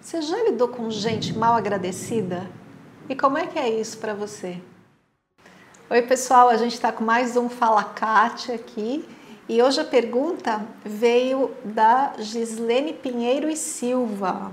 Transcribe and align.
Você 0.00 0.22
já 0.22 0.42
lidou 0.44 0.68
com 0.68 0.90
gente 0.90 1.36
mal 1.36 1.54
agradecida? 1.54 2.50
E 3.06 3.14
como 3.14 3.36
é 3.36 3.46
que 3.46 3.58
é 3.58 3.68
isso 3.68 3.98
para 3.98 4.14
você? 4.14 4.56
Oi, 5.90 6.00
pessoal, 6.00 6.48
a 6.48 6.56
gente 6.56 6.72
está 6.72 6.90
com 6.90 7.04
mais 7.04 7.36
um 7.36 7.50
Fala 7.50 7.84
Cátia 7.84 8.54
aqui 8.54 9.06
e 9.46 9.62
hoje 9.62 9.78
a 9.78 9.84
pergunta 9.84 10.64
veio 10.82 11.50
da 11.62 12.14
Gislene 12.18 12.94
Pinheiro 12.94 13.50
e 13.50 13.56
Silva. 13.56 14.50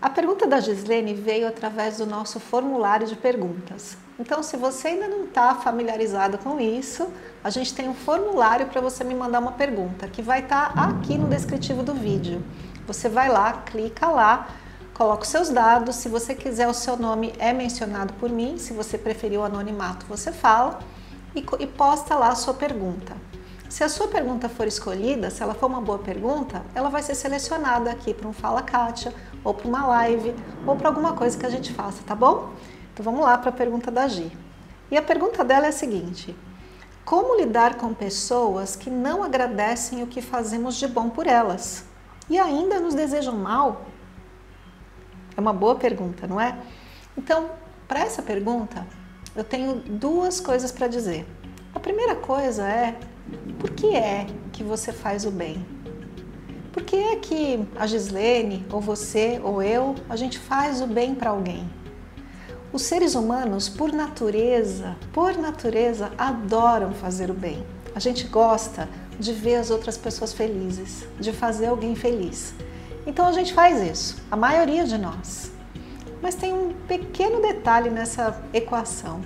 A 0.00 0.08
pergunta 0.08 0.46
da 0.46 0.60
Gislene 0.60 1.14
veio 1.14 1.48
através 1.48 1.98
do 1.98 2.06
nosso 2.06 2.38
formulário 2.38 3.08
de 3.08 3.16
perguntas. 3.16 3.98
Então, 4.20 4.44
se 4.44 4.56
você 4.56 4.88
ainda 4.88 5.08
não 5.08 5.24
está 5.24 5.56
familiarizado 5.56 6.38
com 6.38 6.60
isso, 6.60 7.08
a 7.42 7.50
gente 7.50 7.74
tem 7.74 7.88
um 7.88 7.94
formulário 7.94 8.66
para 8.66 8.80
você 8.80 9.02
me 9.02 9.16
mandar 9.16 9.40
uma 9.40 9.52
pergunta 9.52 10.06
que 10.06 10.22
vai 10.22 10.40
estar 10.40 10.72
tá 10.72 10.84
aqui 10.84 11.18
no 11.18 11.26
descritivo 11.26 11.82
do 11.82 11.92
vídeo. 11.92 12.40
Você 12.88 13.06
vai 13.06 13.28
lá, 13.28 13.52
clica 13.66 14.08
lá, 14.08 14.48
coloca 14.94 15.22
os 15.22 15.28
seus 15.28 15.50
dados. 15.50 15.96
Se 15.96 16.08
você 16.08 16.34
quiser, 16.34 16.66
o 16.66 16.72
seu 16.72 16.96
nome 16.96 17.34
é 17.38 17.52
mencionado 17.52 18.14
por 18.14 18.30
mim. 18.30 18.56
Se 18.56 18.72
você 18.72 18.96
preferir 18.96 19.38
o 19.38 19.44
anonimato, 19.44 20.06
você 20.06 20.32
fala 20.32 20.78
e, 21.36 21.44
e 21.60 21.66
posta 21.66 22.14
lá 22.14 22.28
a 22.28 22.34
sua 22.34 22.54
pergunta. 22.54 23.14
Se 23.68 23.84
a 23.84 23.90
sua 23.90 24.08
pergunta 24.08 24.48
for 24.48 24.66
escolhida, 24.66 25.28
se 25.28 25.42
ela 25.42 25.52
for 25.52 25.66
uma 25.66 25.82
boa 25.82 25.98
pergunta, 25.98 26.62
ela 26.74 26.88
vai 26.88 27.02
ser 27.02 27.14
selecionada 27.14 27.90
aqui 27.90 28.14
para 28.14 28.26
um 28.26 28.32
Fala 28.32 28.62
Kátia, 28.62 29.12
ou 29.44 29.52
para 29.52 29.68
uma 29.68 29.86
live, 29.86 30.34
ou 30.66 30.74
para 30.74 30.88
alguma 30.88 31.12
coisa 31.12 31.36
que 31.36 31.44
a 31.44 31.50
gente 31.50 31.74
faça, 31.74 32.02
tá 32.06 32.14
bom? 32.14 32.54
Então 32.94 33.04
vamos 33.04 33.20
lá 33.20 33.36
para 33.36 33.50
a 33.50 33.52
pergunta 33.52 33.90
da 33.90 34.08
Gi. 34.08 34.32
E 34.90 34.96
a 34.96 35.02
pergunta 35.02 35.44
dela 35.44 35.66
é 35.66 35.68
a 35.68 35.72
seguinte: 35.72 36.34
Como 37.04 37.36
lidar 37.38 37.74
com 37.74 37.92
pessoas 37.92 38.74
que 38.74 38.88
não 38.88 39.22
agradecem 39.22 40.02
o 40.02 40.06
que 40.06 40.22
fazemos 40.22 40.76
de 40.76 40.88
bom 40.88 41.10
por 41.10 41.26
elas? 41.26 41.84
E 42.28 42.38
ainda 42.38 42.80
nos 42.80 42.94
desejam 42.94 43.34
mal? 43.36 43.86
É 45.36 45.40
uma 45.40 45.52
boa 45.52 45.76
pergunta, 45.76 46.26
não 46.26 46.40
é? 46.40 46.58
Então, 47.16 47.50
para 47.86 48.00
essa 48.00 48.22
pergunta, 48.22 48.86
eu 49.34 49.44
tenho 49.44 49.76
duas 49.76 50.40
coisas 50.40 50.72
para 50.72 50.88
dizer. 50.88 51.26
A 51.74 51.80
primeira 51.80 52.14
coisa 52.16 52.68
é: 52.68 52.98
por 53.58 53.70
que 53.70 53.94
é 53.94 54.26
que 54.52 54.62
você 54.62 54.92
faz 54.92 55.24
o 55.24 55.30
bem? 55.30 55.64
Por 56.72 56.82
que 56.82 56.96
é 56.96 57.16
que 57.16 57.66
a 57.76 57.86
Gislene, 57.86 58.66
ou 58.70 58.80
você, 58.80 59.40
ou 59.42 59.62
eu, 59.62 59.94
a 60.08 60.16
gente 60.16 60.38
faz 60.38 60.80
o 60.80 60.86
bem 60.86 61.14
para 61.14 61.30
alguém? 61.30 61.68
Os 62.72 62.82
seres 62.82 63.14
humanos, 63.14 63.68
por 63.68 63.92
natureza, 63.92 64.96
por 65.12 65.36
natureza, 65.36 66.12
adoram 66.18 66.92
fazer 66.92 67.30
o 67.30 67.34
bem. 67.34 67.66
A 67.94 67.98
gente 67.98 68.26
gosta 68.26 68.88
de 69.18 69.32
ver 69.32 69.56
as 69.56 69.70
outras 69.70 69.96
pessoas 69.96 70.32
felizes, 70.32 71.06
de 71.18 71.32
fazer 71.32 71.66
alguém 71.66 71.94
feliz. 71.94 72.54
Então 73.06 73.26
a 73.26 73.32
gente 73.32 73.52
faz 73.52 73.80
isso, 73.80 74.22
a 74.30 74.36
maioria 74.36 74.84
de 74.84 74.98
nós. 74.98 75.50
Mas 76.20 76.34
tem 76.34 76.52
um 76.52 76.72
pequeno 76.86 77.40
detalhe 77.40 77.90
nessa 77.90 78.42
equação. 78.52 79.20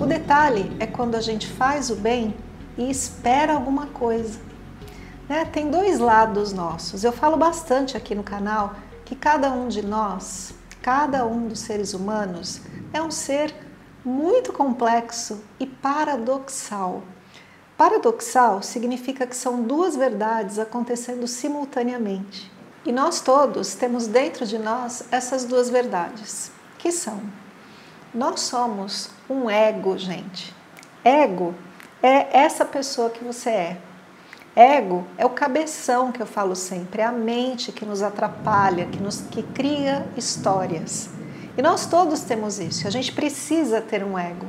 O 0.00 0.06
detalhe 0.06 0.70
é 0.78 0.86
quando 0.86 1.14
a 1.14 1.20
gente 1.20 1.46
faz 1.46 1.90
o 1.90 1.96
bem 1.96 2.34
e 2.76 2.90
espera 2.90 3.54
alguma 3.54 3.86
coisa. 3.86 4.38
Né? 5.28 5.44
Tem 5.44 5.70
dois 5.70 5.98
lados 5.98 6.52
nossos. 6.52 7.04
Eu 7.04 7.12
falo 7.12 7.36
bastante 7.36 7.96
aqui 7.96 8.14
no 8.14 8.22
canal 8.22 8.74
que 9.04 9.14
cada 9.14 9.50
um 9.52 9.68
de 9.68 9.80
nós, 9.80 10.54
cada 10.82 11.24
um 11.26 11.48
dos 11.48 11.60
seres 11.60 11.94
humanos, 11.94 12.62
é 12.92 13.00
um 13.00 13.10
ser 13.10 13.54
muito 14.04 14.52
complexo 14.52 15.44
e 15.58 15.66
paradoxal. 15.66 17.02
Paradoxal 17.80 18.62
significa 18.62 19.26
que 19.26 19.34
são 19.34 19.62
duas 19.62 19.96
verdades 19.96 20.58
acontecendo 20.58 21.26
simultaneamente. 21.26 22.52
E 22.84 22.92
nós 22.92 23.22
todos 23.22 23.74
temos 23.74 24.06
dentro 24.06 24.44
de 24.44 24.58
nós 24.58 25.04
essas 25.10 25.46
duas 25.46 25.70
verdades, 25.70 26.52
que 26.76 26.92
são: 26.92 27.22
nós 28.12 28.40
somos 28.40 29.08
um 29.30 29.48
ego, 29.48 29.96
gente. 29.96 30.54
Ego 31.02 31.54
é 32.02 32.38
essa 32.40 32.66
pessoa 32.66 33.08
que 33.08 33.24
você 33.24 33.48
é. 33.48 33.78
Ego 34.54 35.06
é 35.16 35.24
o 35.24 35.30
cabeção 35.30 36.12
que 36.12 36.20
eu 36.20 36.26
falo 36.26 36.54
sempre, 36.54 37.00
é 37.00 37.06
a 37.06 37.10
mente 37.12 37.72
que 37.72 37.86
nos 37.86 38.02
atrapalha, 38.02 38.84
que 38.92 39.02
nos 39.02 39.22
que 39.22 39.42
cria 39.42 40.06
histórias. 40.18 41.08
E 41.56 41.62
nós 41.62 41.86
todos 41.86 42.20
temos 42.20 42.58
isso. 42.58 42.86
A 42.86 42.90
gente 42.90 43.10
precisa 43.10 43.80
ter 43.80 44.04
um 44.04 44.18
ego, 44.18 44.48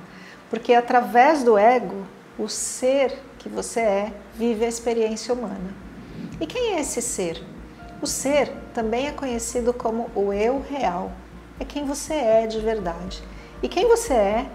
porque 0.50 0.74
através 0.74 1.46
do 1.46 1.58
ego 1.58 2.06
o 2.38 2.48
ser 2.48 3.20
que 3.38 3.50
você 3.50 3.80
é 3.80 4.14
vive 4.36 4.66
a 4.66 4.70
experiência 4.70 5.34
humana. 5.34 5.74
E 6.40 6.46
quem 6.46 6.76
é 6.76 6.82
esse 6.82 7.02
ser? 7.02 7.44
O 8.02 8.08
ser 8.08 8.52
também 8.74 9.08
é 9.08 9.12
conhecido 9.12 9.74
como 9.74 10.10
o 10.16 10.34
eu 10.34 10.64
real. 10.68 11.12
É 11.60 11.66
quem 11.66 11.86
você 11.86 12.14
é 12.14 12.48
de 12.48 12.60
verdade. 12.60 13.22
E 13.62 13.68
quem 13.68 13.88
você 13.88 14.14
é 14.14 14.46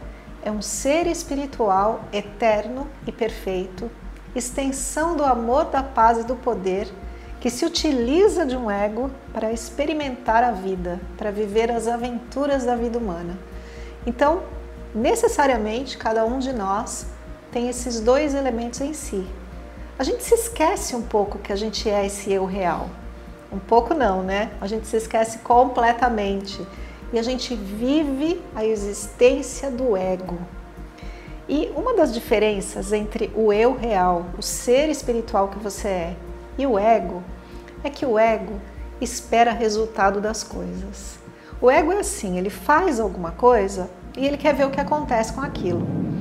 é 0.43 0.51
um 0.51 0.63
ser 0.63 1.07
espiritual 1.07 2.05
eterno 2.13 2.89
e 3.07 3.13
perfeito, 3.13 3.91
extensão 4.35 5.17
do 5.17 5.25
amor, 5.25 5.67
da 5.67 5.83
paz 5.83 6.19
e 6.19 6.25
do 6.25 6.37
poder, 6.37 6.89
que 7.41 7.51
se 7.51 7.65
utiliza 7.65 8.47
de 8.47 8.57
um 8.57 8.71
ego 8.71 9.11
para 9.33 9.53
experimentar 9.53 10.45
a 10.45 10.53
vida, 10.53 11.01
para 11.17 11.31
viver 11.31 11.71
as 11.71 11.87
aventuras 11.87 12.65
da 12.65 12.77
vida 12.77 12.99
humana. 12.99 13.37
Então, 14.07 14.43
necessariamente, 14.95 15.99
cada 15.99 16.25
um 16.25 16.39
de 16.39 16.53
nós 16.53 17.07
tem 17.57 17.71
esses 17.71 18.01
dois 18.01 18.35
elementos 18.35 18.83
em 18.83 18.93
si. 18.93 19.27
A 19.99 20.05
gente 20.05 20.23
se 20.23 20.35
esquece 20.35 20.95
um 20.95 21.01
pouco 21.01 21.39
que 21.39 21.51
a 21.51 21.57
gente 21.57 21.89
é 21.89 22.05
esse 22.05 22.31
eu 22.31 22.45
real. 22.45 22.91
Um 23.51 23.59
pouco 23.59 23.95
não, 23.95 24.23
né? 24.23 24.51
A 24.61 24.67
gente 24.67 24.87
se 24.87 24.99
esquece 24.99 25.39
completamente 25.39 26.61
e 27.15 27.19
a 27.19 27.23
gente 27.23 27.55
vive 27.55 28.43
a 28.55 28.63
existência 28.63 29.71
do 29.71 29.97
ego. 29.97 30.39
E 31.49 31.73
uma 31.75 31.95
das 31.95 32.13
diferenças 32.13 32.93
entre 32.93 33.33
o 33.35 33.51
eu 33.51 33.75
real, 33.75 34.27
o 34.37 34.43
ser 34.43 34.91
espiritual 34.91 35.49
que 35.49 35.59
você 35.59 35.89
é, 35.89 36.17
e 36.59 36.67
o 36.67 36.79
ego 36.79 37.23
é 37.83 37.89
que 37.89 38.05
o 38.05 38.19
ego 38.19 38.61
espera 39.01 39.51
resultado 39.53 40.21
das 40.21 40.45
coisas. 40.45 41.19
O 41.59 41.71
ego 41.71 41.91
é 41.91 42.01
assim, 42.01 42.37
ele 42.37 42.51
faz 42.51 43.01
alguma 43.01 43.31
coisa 43.31 43.89
e 44.15 44.27
ele 44.27 44.37
quer 44.37 44.55
ver 44.55 44.67
o 44.67 44.71
que 44.71 44.81
acontece 44.81 45.33
com 45.33 45.41
aquilo. 45.41 46.16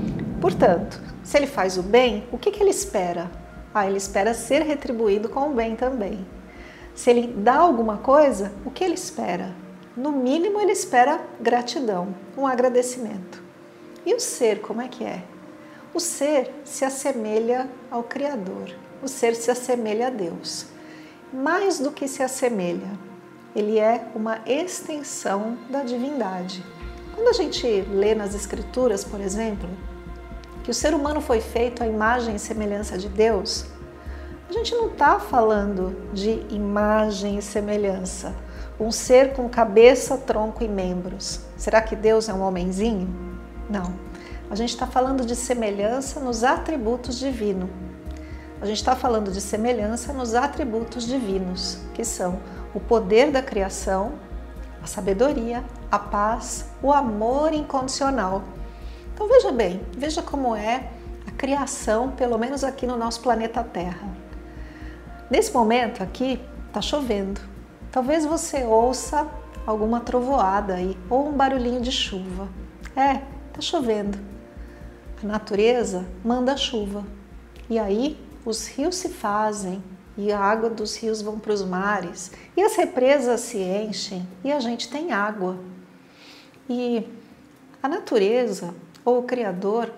Portanto, 0.45 1.01
se 1.23 1.38
ele 1.38 1.47
faz 1.47 1.75
o 1.75 1.81
bem, 1.81 2.28
o 2.31 2.38
que, 2.38 2.51
que 2.51 2.61
ele 2.61 2.69
espera? 2.69 3.31
Ah, 3.73 3.88
ele 3.88 3.97
espera 3.97 4.31
ser 4.31 4.61
retribuído 4.61 5.28
com 5.28 5.50
o 5.50 5.56
bem 5.56 5.75
também. 5.75 6.23
Se 6.94 7.09
ele 7.09 7.33
dá 7.35 7.56
alguma 7.56 7.97
coisa, 7.97 8.51
o 8.63 8.69
que 8.69 8.83
ele 8.83 8.94
espera? 8.94 9.56
No 9.97 10.11
mínimo, 10.11 10.61
ele 10.61 10.72
espera 10.72 11.19
gratidão, 11.41 12.13
um 12.38 12.45
agradecimento. 12.45 13.41
E 14.06 14.13
o 14.13 14.19
ser, 14.19 14.61
como 14.61 14.83
é 14.83 14.88
que 14.88 15.03
é? 15.03 15.23
O 15.95 16.00
ser 16.00 16.53
se 16.63 16.85
assemelha 16.85 17.67
ao 17.89 18.03
Criador, 18.03 18.69
o 19.01 19.07
ser 19.07 19.33
se 19.33 19.50
assemelha 19.50 20.06
a 20.07 20.12
Deus. 20.12 20.67
Mais 21.33 21.79
do 21.79 21.91
que 21.91 22.07
se 22.07 22.22
assemelha, 22.22 22.91
ele 23.56 23.79
é 23.79 24.06
uma 24.13 24.41
extensão 24.45 25.57
da 25.72 25.81
divindade. 25.81 26.63
Quando 27.15 27.30
a 27.30 27.33
gente 27.33 27.65
lê 27.89 28.13
nas 28.13 28.36
Escrituras, 28.36 29.03
por 29.03 29.19
exemplo, 29.19 29.68
que 30.65 30.71
o 30.71 30.73
ser 30.73 30.95
humano 30.95 31.21
foi 31.21 31.41
feito 31.41 31.83
à 31.83 31.88
imagem 31.88 32.38
e 32.38 32.39
semelhança 32.39 32.97
de 32.97 33.07
Deus, 33.07 33.67
a 34.50 34.51
gente 34.51 34.73
não 34.73 34.88
está 34.88 35.19
falando 35.19 35.95
de 36.12 36.44
imagem 36.50 37.38
e 37.38 37.41
semelhança. 37.41 38.33
Um 38.79 38.91
ser 38.91 39.33
com 39.33 39.47
cabeça, 39.47 40.17
tronco 40.17 40.63
e 40.63 40.67
membros. 40.67 41.41
Será 41.56 41.83
que 41.83 41.95
Deus 41.95 42.27
é 42.29 42.33
um 42.33 42.41
homenzinho? 42.41 43.07
Não. 43.69 43.94
A 44.50 44.56
gente 44.56 44.71
está 44.71 44.88
falando 44.88 45.23
de 45.23 45.35
semelhança 45.35 46.19
nos 46.19 46.44
atributos 46.44 47.19
divinos. 47.19 47.69
A 48.59 48.65
gente 48.65 48.77
está 48.77 48.95
falando 48.95 49.31
de 49.31 49.41
semelhança 49.41 50.13
nos 50.13 50.33
atributos 50.33 51.06
divinos, 51.06 51.77
que 51.94 52.03
são 52.03 52.39
o 52.73 52.79
poder 52.79 53.29
da 53.29 53.41
criação, 53.44 54.13
a 54.81 54.88
sabedoria, 54.88 55.63
a 55.91 56.00
paz, 56.00 56.65
o 56.81 56.91
amor 56.91 57.53
incondicional 57.53 58.41
então 59.15 59.29
veja 59.29 59.50
bem, 59.50 59.81
veja 59.97 60.21
como 60.21 60.53
é 60.53 60.91
a 61.25 61.31
criação, 61.31 62.12
pelo 62.12 62.38
menos 62.38 62.65
aqui 62.65 62.85
no 62.85 62.97
nosso 62.97 63.21
planeta 63.21 63.63
Terra. 63.63 64.09
Nesse 65.31 65.53
momento 65.53 66.03
aqui 66.03 66.38
está 66.67 66.81
chovendo. 66.81 67.39
Talvez 67.94 68.25
você 68.25 68.65
ouça 68.65 69.25
alguma 69.65 70.01
trovoada 70.01 70.73
aí 70.73 70.97
ou 71.09 71.29
um 71.29 71.31
barulhinho 71.31 71.79
de 71.79 71.94
chuva. 71.94 72.50
É, 72.94 73.21
tá 73.53 73.62
chovendo. 73.62 74.19
A 75.23 75.25
natureza 75.25 76.06
manda 76.21 76.57
chuva. 76.57 77.06
E 77.69 77.79
aí 77.79 78.19
os 78.45 78.67
rios 78.67 78.97
se 78.97 79.07
fazem 79.07 79.81
e 80.17 80.29
a 80.29 80.39
água 80.39 80.69
dos 80.69 80.97
rios 80.97 81.21
vão 81.21 81.39
para 81.39 81.53
os 81.53 81.63
mares 81.63 82.33
e 82.56 82.62
as 82.62 82.75
represas 82.75 83.39
se 83.39 83.59
enchem 83.59 84.27
e 84.44 84.51
a 84.51 84.59
gente 84.59 84.89
tem 84.89 85.13
água. 85.13 85.57
E 86.69 87.07
a 87.81 87.88
natureza 87.88 88.73
ou 89.06 89.19
o 89.19 89.24
Criador 89.24 89.94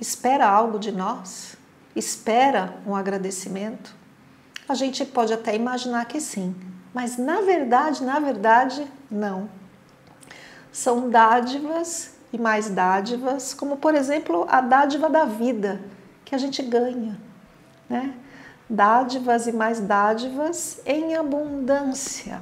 espera 0.00 0.46
algo 0.46 0.78
de 0.78 0.90
nós? 0.90 1.56
Espera 1.94 2.74
um 2.84 2.96
agradecimento? 2.96 3.94
A 4.68 4.74
gente 4.74 5.04
pode 5.04 5.32
até 5.32 5.54
imaginar 5.54 6.04
que 6.06 6.20
sim, 6.20 6.54
mas 6.92 7.16
na 7.16 7.40
verdade, 7.40 8.04
na 8.04 8.18
verdade, 8.18 8.86
não. 9.10 9.48
São 10.72 11.08
dádivas 11.08 12.14
e 12.32 12.38
mais 12.38 12.68
dádivas, 12.68 13.54
como 13.54 13.76
por 13.76 13.94
exemplo 13.94 14.46
a 14.48 14.60
dádiva 14.60 15.08
da 15.08 15.24
vida 15.24 15.80
que 16.24 16.34
a 16.34 16.38
gente 16.38 16.62
ganha, 16.62 17.18
né? 17.88 18.14
Dádivas 18.68 19.48
e 19.48 19.52
mais 19.52 19.80
dádivas 19.80 20.80
em 20.86 21.16
abundância. 21.16 22.40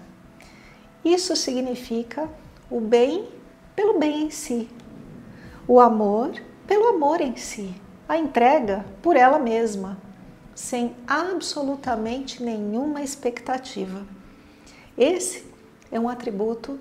Isso 1.03 1.35
significa 1.35 2.29
o 2.71 2.81
bem 2.81 3.29
pelo 3.75 3.99
bem 3.99 4.25
em 4.25 4.31
si, 4.31 4.69
o 5.69 5.79
amor 5.79 6.33
pelo 6.67 6.89
amor 6.89 7.21
em 7.21 7.37
si, 7.37 7.75
a 8.09 8.17
entrega 8.17 8.85
por 9.03 9.17
ela 9.17 9.39
mesma, 9.39 9.99
sem 10.55 10.97
absolutamente 11.07 12.43
nenhuma 12.43 13.03
expectativa. 13.03 14.07
Esse 14.97 15.47
é 15.93 16.01
um 16.01 16.09
atributo 16.09 16.81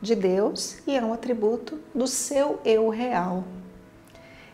de 0.00 0.14
Deus 0.14 0.78
e 0.86 0.96
é 0.96 1.04
um 1.04 1.12
atributo 1.12 1.80
do 1.92 2.06
seu 2.06 2.60
eu 2.64 2.88
real. 2.88 3.44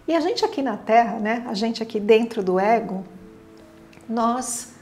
E 0.08 0.14
a 0.14 0.20
gente 0.20 0.44
aqui 0.44 0.62
na 0.62 0.76
Terra, 0.76 1.18
né, 1.18 1.44
a 1.46 1.54
gente 1.54 1.82
aqui 1.82 2.00
dentro 2.00 2.42
do 2.42 2.58
ego, 2.58 3.04
nós 4.08 4.72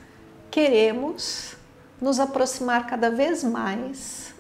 queremos 0.51 1.57
nos 2.01 2.19
aproximar 2.19 2.87
cada 2.87 3.11
vez 3.11 3.45
mais, 3.45 4.35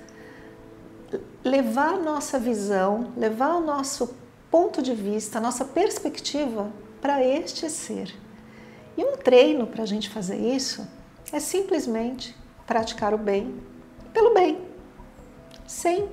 levar 1.45 1.99
nossa 1.99 2.39
visão, 2.39 3.13
levar 3.17 3.55
o 3.57 3.61
nosso 3.61 4.22
ponto 4.53 4.83
de 4.83 4.93
vista, 4.95 5.39
a 5.39 5.41
nossa 5.41 5.65
perspectiva 5.65 6.71
para 7.01 7.25
este 7.25 7.71
ser. 7.71 8.15
E 8.99 9.03
um 9.03 9.17
treino 9.17 9.67
para 9.67 9.83
a 9.83 9.87
gente 9.87 10.11
fazer 10.11 10.37
isso 10.37 10.87
é 11.33 11.41
simplesmente 11.41 12.37
praticar 12.67 13.15
o 13.15 13.19
bem 13.19 13.59
pelo 14.13 14.35
bem, 14.35 14.61
sem 15.67 16.07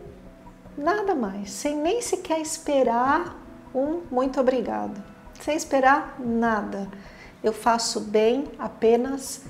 nada 0.77 1.13
mais, 1.13 1.51
sem 1.51 1.75
nem 1.75 2.01
sequer 2.01 2.39
esperar 2.39 3.37
um 3.75 4.03
muito 4.09 4.39
obrigado, 4.39 5.03
sem 5.41 5.57
esperar 5.57 6.15
nada. 6.17 6.89
Eu 7.43 7.51
faço 7.51 7.99
bem 7.99 8.45
apenas 8.57 9.41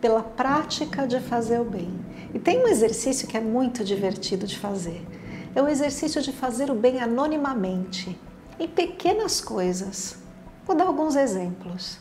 pela 0.00 0.22
prática 0.22 1.06
de 1.06 1.20
fazer 1.20 1.60
o 1.60 1.64
bem. 1.64 1.90
E 2.32 2.38
tem 2.38 2.64
um 2.64 2.68
exercício 2.68 3.28
que 3.28 3.36
é 3.36 3.40
muito 3.40 3.84
divertido 3.84 4.46
de 4.46 4.58
fazer. 4.58 5.06
É 5.54 5.60
o 5.60 5.68
exercício 5.68 6.22
de 6.22 6.32
fazer 6.32 6.70
o 6.70 6.74
bem 6.74 7.02
anonimamente 7.02 8.18
em 8.60 8.68
pequenas 8.68 9.40
coisas. 9.40 10.18
Vou 10.66 10.76
dar 10.76 10.86
alguns 10.86 11.16
exemplos. 11.16 11.98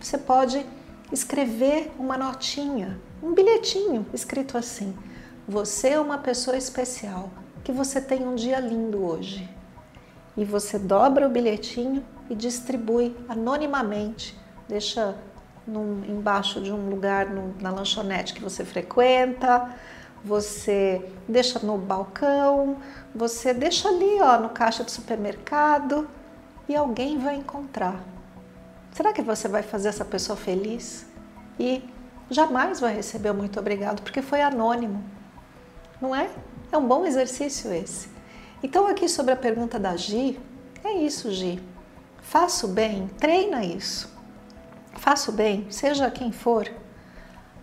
Você 0.00 0.18
pode 0.18 0.66
escrever 1.12 1.92
uma 1.98 2.18
notinha, 2.18 3.00
um 3.22 3.32
bilhetinho 3.32 4.04
escrito 4.12 4.58
assim: 4.58 4.94
Você 5.48 5.90
é 5.90 6.00
uma 6.00 6.18
pessoa 6.18 6.56
especial, 6.56 7.30
que 7.62 7.70
você 7.70 8.00
tem 8.00 8.26
um 8.26 8.34
dia 8.34 8.58
lindo 8.58 9.02
hoje. 9.02 9.48
E 10.36 10.44
você 10.44 10.78
dobra 10.78 11.26
o 11.26 11.30
bilhetinho 11.30 12.04
e 12.28 12.34
distribui 12.34 13.14
anonimamente, 13.28 14.36
deixa 14.68 15.14
num, 15.66 16.02
embaixo 16.04 16.60
de 16.60 16.72
um 16.72 16.88
lugar 16.88 17.30
no, 17.30 17.54
na 17.60 17.70
lanchonete 17.70 18.34
que 18.34 18.42
você 18.42 18.64
frequenta, 18.64 19.70
você 20.24 21.04
deixa 21.28 21.58
no 21.58 21.76
balcão, 21.76 22.76
você 23.14 23.52
deixa 23.52 23.88
ali 23.88 24.20
ó, 24.20 24.38
no 24.38 24.50
caixa 24.50 24.84
do 24.84 24.90
supermercado 24.90 26.08
e 26.68 26.76
alguém 26.76 27.18
vai 27.18 27.36
encontrar. 27.36 28.00
Será 28.92 29.12
que 29.12 29.22
você 29.22 29.48
vai 29.48 29.62
fazer 29.62 29.88
essa 29.88 30.04
pessoa 30.04 30.36
feliz? 30.36 31.06
E 31.58 31.82
jamais 32.30 32.80
vai 32.80 32.94
receber 32.94 33.30
o 33.30 33.34
muito 33.34 33.58
obrigado 33.58 34.02
porque 34.02 34.22
foi 34.22 34.42
anônimo, 34.42 35.02
não 36.00 36.14
é? 36.14 36.30
É 36.70 36.76
um 36.76 36.86
bom 36.86 37.04
exercício 37.04 37.72
esse. 37.72 38.08
Então, 38.62 38.86
aqui 38.86 39.08
sobre 39.08 39.32
a 39.32 39.36
pergunta 39.36 39.78
da 39.78 39.96
Gi, 39.96 40.38
é 40.84 40.92
isso, 40.92 41.32
Gi. 41.32 41.62
Faço 42.20 42.68
bem, 42.68 43.08
treina 43.18 43.64
isso. 43.64 44.08
Faço 44.94 45.32
bem, 45.32 45.66
seja 45.68 46.10
quem 46.10 46.30
for, 46.30 46.70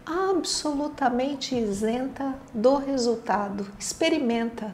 absolutamente 0.09 1.55
isenta 1.55 2.33
do 2.51 2.75
resultado. 2.77 3.67
Experimenta, 3.77 4.73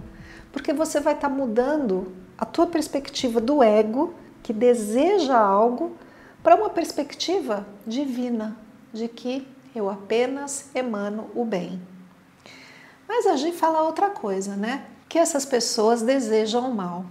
porque 0.51 0.71
você 0.71 1.01
vai 1.01 1.13
estar 1.13 1.29
tá 1.29 1.35
mudando 1.35 2.13
a 2.37 2.45
tua 2.45 2.65
perspectiva 2.65 3.41
do 3.41 3.61
ego 3.61 4.13
que 4.41 4.53
deseja 4.53 5.37
algo 5.37 5.97
para 6.41 6.55
uma 6.55 6.69
perspectiva 6.69 7.67
divina 7.85 8.55
de 8.93 9.09
que 9.09 9.45
eu 9.75 9.89
apenas 9.89 10.69
emano 10.73 11.29
o 11.35 11.43
bem. 11.43 11.81
Mas 13.05 13.25
a 13.27 13.35
gente 13.35 13.57
fala 13.57 13.81
outra 13.81 14.09
coisa, 14.09 14.55
né? 14.55 14.85
Que 15.09 15.19
essas 15.19 15.45
pessoas 15.45 16.01
desejam 16.01 16.69
o 16.69 16.73
mal. 16.73 17.05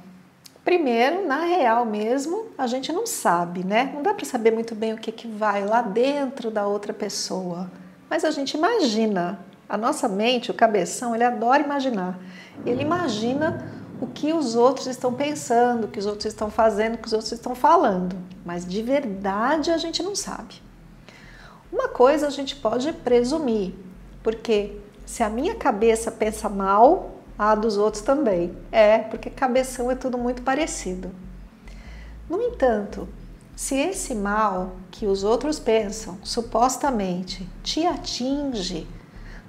Primeiro, 0.65 1.27
na 1.27 1.41
real 1.41 1.85
mesmo, 1.85 2.47
a 2.57 2.67
gente 2.67 2.91
não 2.91 3.07
sabe, 3.07 3.63
né? 3.65 3.91
Não 3.93 4.03
dá 4.03 4.15
para 4.15 4.25
saber 4.25 4.51
muito 4.51 4.75
bem 4.75 4.95
o 4.95 4.99
que, 4.99 5.13
que 5.13 5.29
vai 5.29 5.67
lá 5.67 5.83
dentro 5.83 6.51
da 6.51 6.67
outra 6.67 6.95
pessoa 6.95 7.71
mas 8.15 8.25
a 8.25 8.31
gente 8.31 8.57
imagina. 8.57 9.41
A 9.69 9.77
nossa 9.77 10.07
mente, 10.07 10.49
o 10.49 10.55
cabeção, 10.55 11.17
ele 11.17 11.25
adora 11.25 11.65
imaginar. 11.65 12.17
Ele 12.65 12.81
imagina 12.81 13.69
o 14.01 14.07
que 14.07 14.33
os 14.33 14.55
outros 14.55 14.87
estão 14.87 15.13
pensando, 15.13 15.87
o 15.87 15.89
que 15.89 15.99
os 15.99 16.07
outros 16.07 16.27
estão 16.27 16.49
fazendo, 16.49 16.95
o 16.95 16.99
que 16.99 17.09
os 17.09 17.13
outros 17.13 17.33
estão 17.33 17.57
falando, 17.57 18.17
mas 18.45 18.65
de 18.65 18.81
verdade 18.83 19.73
a 19.73 19.77
gente 19.77 20.01
não 20.01 20.15
sabe. 20.15 20.63
Uma 21.73 21.89
coisa 21.89 22.29
a 22.29 22.31
gente 22.31 22.55
pode 22.55 22.93
presumir, 22.93 23.75
porque 24.23 24.79
se 25.05 25.25
a 25.25 25.29
minha 25.29 25.57
cabeça 25.57 26.13
pensa 26.13 26.49
mal, 26.49 27.17
a 27.37 27.53
dos 27.57 27.77
outros 27.77 28.05
também. 28.05 28.57
É, 28.71 28.99
porque 28.99 29.29
cabeção 29.29 29.91
é 29.91 29.97
tudo 29.97 30.17
muito 30.17 30.41
parecido. 30.43 31.11
No 32.31 32.41
entanto, 32.41 33.09
se 33.57 33.77
esse 33.77 34.15
mal 34.15 34.77
que 34.91 35.07
os 35.07 35.23
outros 35.23 35.59
pensam, 35.59 36.19
supostamente, 36.23 37.49
te 37.63 37.87
atinge, 37.87 38.87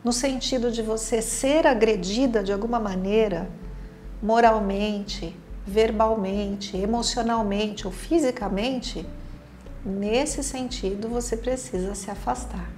no 0.03 0.13
sentido 0.13 0.71
de 0.71 0.83
você 0.83 1.21
ser 1.21 1.65
agredida 1.65 2.43
de 2.43 2.53
alguma 2.53 2.79
maneira, 2.79 3.49
moralmente, 4.21 5.35
verbalmente, 5.65 6.77
emocionalmente 6.77 7.87
ou 7.87 7.91
fisicamente, 7.91 9.07
nesse 9.83 10.43
sentido 10.43 11.09
você 11.09 11.35
precisa 11.35 11.95
se 11.95 12.11
afastar. 12.11 12.69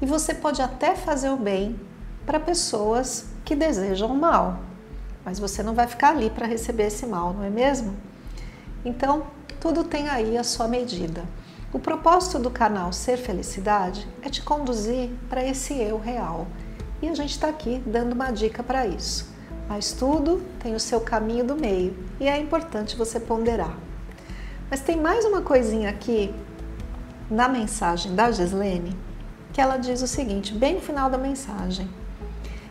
E 0.00 0.06
você 0.06 0.32
pode 0.32 0.62
até 0.62 0.94
fazer 0.94 1.28
o 1.28 1.36
bem 1.36 1.78
para 2.24 2.40
pessoas 2.40 3.26
que 3.44 3.54
desejam 3.54 4.10
o 4.10 4.16
mal, 4.16 4.60
mas 5.24 5.38
você 5.38 5.62
não 5.62 5.74
vai 5.74 5.86
ficar 5.86 6.10
ali 6.10 6.30
para 6.30 6.46
receber 6.46 6.86
esse 6.86 7.06
mal, 7.06 7.34
não 7.34 7.44
é 7.44 7.50
mesmo? 7.50 7.94
Então, 8.84 9.26
tudo 9.66 9.82
tem 9.82 10.08
aí 10.08 10.38
a 10.38 10.44
sua 10.44 10.68
medida. 10.68 11.24
O 11.72 11.78
propósito 11.80 12.38
do 12.38 12.52
canal 12.52 12.92
Ser 12.92 13.16
Felicidade 13.16 14.06
é 14.22 14.28
te 14.28 14.40
conduzir 14.40 15.10
para 15.28 15.44
esse 15.44 15.74
eu 15.74 15.98
real. 15.98 16.46
E 17.02 17.08
a 17.08 17.14
gente 17.16 17.32
está 17.32 17.48
aqui 17.48 17.82
dando 17.84 18.12
uma 18.12 18.30
dica 18.30 18.62
para 18.62 18.86
isso. 18.86 19.28
Mas 19.68 19.90
tudo 19.90 20.40
tem 20.60 20.76
o 20.76 20.78
seu 20.78 21.00
caminho 21.00 21.44
do 21.44 21.56
meio 21.56 21.98
e 22.20 22.28
é 22.28 22.38
importante 22.38 22.94
você 22.94 23.18
ponderar. 23.18 23.76
Mas 24.70 24.82
tem 24.82 25.00
mais 25.00 25.24
uma 25.24 25.42
coisinha 25.42 25.90
aqui 25.90 26.32
na 27.28 27.48
mensagem 27.48 28.14
da 28.14 28.30
Gislene 28.30 28.96
que 29.52 29.60
ela 29.60 29.78
diz 29.78 30.00
o 30.00 30.06
seguinte, 30.06 30.54
bem 30.54 30.76
no 30.76 30.80
final 30.80 31.10
da 31.10 31.18
mensagem: 31.18 31.90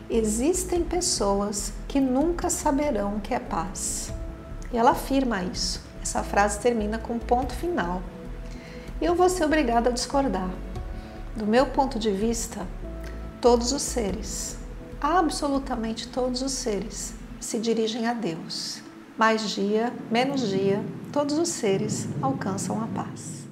Existem 0.09 0.81
pessoas 0.81 1.73
que 1.89 1.99
nunca 1.99 2.49
saberão 2.49 3.17
o 3.17 3.19
que 3.19 3.33
é 3.33 3.39
paz. 3.39 4.13
E 4.71 4.77
ela 4.77 4.91
afirma 4.91 5.43
isso. 5.43 5.84
Essa 6.05 6.21
frase 6.21 6.59
termina 6.59 6.99
com 6.99 7.17
ponto 7.17 7.51
final. 7.55 7.99
Eu 9.01 9.15
vou 9.15 9.27
ser 9.27 9.43
obrigada 9.43 9.89
a 9.89 9.91
discordar. 9.91 10.51
Do 11.35 11.47
meu 11.47 11.65
ponto 11.65 11.97
de 11.97 12.11
vista, 12.11 12.63
todos 13.41 13.71
os 13.71 13.81
seres, 13.81 14.55
absolutamente 15.01 16.07
todos 16.07 16.43
os 16.43 16.51
seres, 16.51 17.15
se 17.39 17.57
dirigem 17.57 18.05
a 18.05 18.13
Deus. 18.13 18.83
Mais 19.17 19.49
dia, 19.49 19.91
menos 20.11 20.47
dia, 20.47 20.79
todos 21.11 21.39
os 21.39 21.49
seres 21.49 22.07
alcançam 22.21 22.79
a 22.83 22.85
paz. 22.85 23.47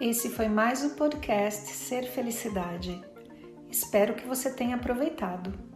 Esse 0.00 0.30
foi 0.30 0.48
mais 0.48 0.82
o 0.84 0.96
podcast 0.96 1.70
Ser 1.70 2.10
Felicidade. 2.10 3.00
Espero 3.70 4.14
que 4.14 4.26
você 4.26 4.50
tenha 4.50 4.74
aproveitado. 4.74 5.75